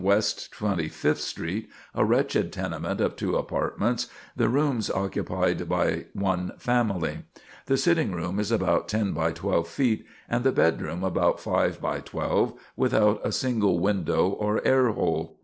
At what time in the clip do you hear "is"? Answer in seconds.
8.39-8.51